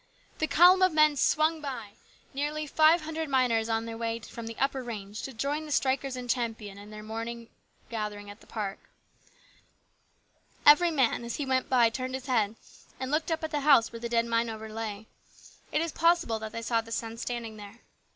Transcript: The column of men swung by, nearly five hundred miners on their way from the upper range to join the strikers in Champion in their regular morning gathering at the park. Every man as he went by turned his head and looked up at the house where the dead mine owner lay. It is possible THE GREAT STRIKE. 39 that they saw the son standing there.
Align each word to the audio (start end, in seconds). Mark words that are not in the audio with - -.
The 0.39 0.47
column 0.47 0.81
of 0.81 0.93
men 0.93 1.15
swung 1.15 1.61
by, 1.61 1.91
nearly 2.33 2.65
five 2.65 3.01
hundred 3.01 3.29
miners 3.29 3.69
on 3.69 3.85
their 3.85 3.99
way 3.99 4.17
from 4.17 4.47
the 4.47 4.57
upper 4.57 4.83
range 4.83 5.21
to 5.21 5.31
join 5.31 5.67
the 5.67 5.71
strikers 5.71 6.17
in 6.17 6.27
Champion 6.27 6.79
in 6.79 6.89
their 6.89 7.01
regular 7.01 7.07
morning 7.13 7.49
gathering 7.91 8.27
at 8.27 8.39
the 8.39 8.47
park. 8.47 8.79
Every 10.65 10.89
man 10.89 11.23
as 11.23 11.35
he 11.35 11.45
went 11.45 11.69
by 11.69 11.91
turned 11.91 12.15
his 12.15 12.25
head 12.25 12.55
and 12.99 13.11
looked 13.11 13.29
up 13.29 13.43
at 13.43 13.51
the 13.51 13.59
house 13.59 13.91
where 13.93 13.99
the 13.99 14.09
dead 14.09 14.25
mine 14.25 14.49
owner 14.49 14.69
lay. 14.69 15.05
It 15.71 15.81
is 15.81 15.91
possible 15.91 16.39
THE 16.39 16.49
GREAT 16.49 16.63
STRIKE. 16.63 16.63
39 16.63 16.63
that 16.63 16.63
they 16.63 16.63
saw 16.63 16.81
the 16.81 16.91
son 16.91 17.17
standing 17.19 17.57
there. 17.57 17.77